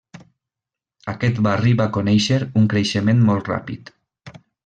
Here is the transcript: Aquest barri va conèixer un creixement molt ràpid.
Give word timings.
Aquest 1.13 1.41
barri 1.47 1.75
va 1.83 1.87
conèixer 1.99 2.39
un 2.63 2.67
creixement 2.73 3.23
molt 3.31 3.53
ràpid. 3.53 3.93